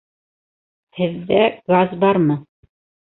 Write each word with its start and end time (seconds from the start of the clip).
Һеҙҙә 0.99 1.41
газ 1.73 1.93
бармы? 2.05 2.39